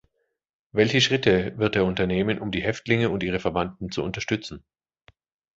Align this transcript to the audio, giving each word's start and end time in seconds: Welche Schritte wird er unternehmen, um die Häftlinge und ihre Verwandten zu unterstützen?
Welche 0.71 0.99
Schritte 0.99 1.55
wird 1.59 1.75
er 1.75 1.85
unternehmen, 1.85 2.39
um 2.39 2.49
die 2.49 2.63
Häftlinge 2.63 3.11
und 3.11 3.21
ihre 3.21 3.39
Verwandten 3.39 3.91
zu 3.91 4.01
unterstützen? 4.03 4.63